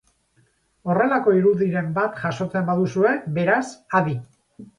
Horrelako 0.93 1.33
irudiren 1.39 1.91
bat 1.99 2.17
jasotzen 2.23 2.67
baduzue, 2.71 3.13
beraz, 3.37 3.61
adi! 4.03 4.19